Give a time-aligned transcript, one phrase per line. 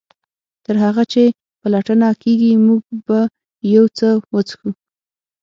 [0.65, 1.23] تر هغه چې
[1.61, 3.19] پلټنه کیږي موږ به
[3.75, 4.69] یو څه وڅښو